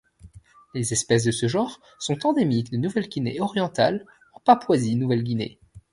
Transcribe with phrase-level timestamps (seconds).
[0.73, 5.59] Les espèces de ce genre sont endémiques de Nouvelle-Guinée orientale en Papouasie-Nouvelle-Guinée.